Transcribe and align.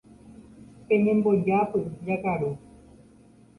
Peñembojápy 0.87 1.79
jakaru. 2.05 2.51